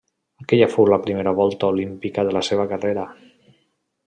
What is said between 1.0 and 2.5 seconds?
primera volta olímpica de la